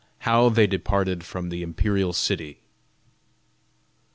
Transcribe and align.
HOW 0.25 0.49
THEY 0.49 0.65
DEPARTED 0.65 1.23
FROM 1.23 1.49
THE 1.49 1.61
IMPERIAL 1.61 2.11
CITY. 2.13 2.57